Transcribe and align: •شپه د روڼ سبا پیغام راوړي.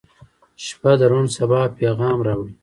•شپه 0.65 0.91
د 0.99 1.01
روڼ 1.11 1.25
سبا 1.37 1.61
پیغام 1.77 2.17
راوړي. 2.27 2.53